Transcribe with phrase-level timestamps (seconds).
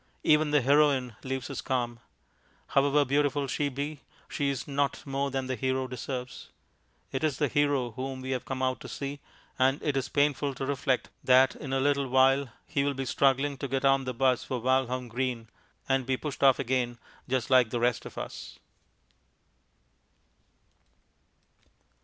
[0.23, 1.99] Even the Heroine leaves us calm.
[2.69, 6.49] However beautiful she be, she is not more than the Hero deserves.
[7.11, 9.19] It is the Hero whom we have come out to see,
[9.59, 13.59] and it is painful to reflect that in a little while he will he struggling
[13.59, 15.49] to get on the 'bus for Walham Green,
[15.87, 16.97] and be pushed off again
[17.29, 18.57] just like the rest of us.